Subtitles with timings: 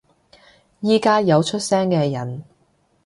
[0.81, 2.43] 而家有出聲嘅人